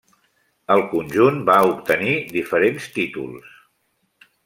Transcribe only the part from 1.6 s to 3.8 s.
obtenir diferents títols.